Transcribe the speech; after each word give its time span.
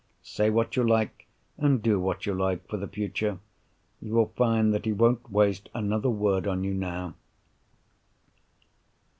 Say 0.23 0.49
what 0.49 0.75
you 0.75 0.81
like, 0.83 1.27
and 1.59 1.79
do 1.79 1.99
what 1.99 2.25
you 2.25 2.33
like, 2.33 2.67
for 2.67 2.77
the 2.77 2.87
future. 2.87 3.37
You 4.01 4.15
will 4.15 4.33
find 4.35 4.73
that 4.73 4.85
he 4.85 4.93
won't 4.93 5.29
waste 5.29 5.69
another 5.75 6.09
word 6.09 6.47
on 6.47 6.63
you 6.63 6.73
now." 6.73 7.13